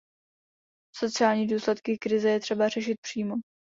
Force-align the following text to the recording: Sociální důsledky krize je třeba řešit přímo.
Sociální 0.95 1.47
důsledky 1.47 1.97
krize 1.97 2.29
je 2.29 2.39
třeba 2.39 2.69
řešit 2.69 2.95
přímo. 3.01 3.35